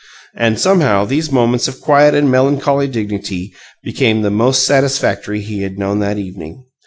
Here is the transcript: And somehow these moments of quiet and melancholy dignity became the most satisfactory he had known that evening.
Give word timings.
And 0.35 0.59
somehow 0.59 1.05
these 1.05 1.31
moments 1.31 1.67
of 1.67 1.79
quiet 1.79 2.15
and 2.15 2.31
melancholy 2.31 2.87
dignity 2.87 3.53
became 3.83 4.23
the 4.23 4.31
most 4.31 4.65
satisfactory 4.65 5.41
he 5.41 5.61
had 5.61 5.77
known 5.77 5.99
that 5.99 6.17
evening. 6.17 6.63